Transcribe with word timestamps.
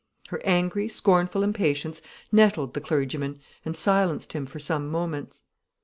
Her 0.29 0.41
angry, 0.43 0.87
scornful 0.87 1.43
impatience 1.43 2.01
nettled 2.31 2.73
the 2.73 2.81
clergyman 2.81 3.39
and 3.63 3.77
silenced 3.77 4.33
him 4.33 4.47
for 4.47 4.57
some 4.57 4.89
moments. 4.89 5.43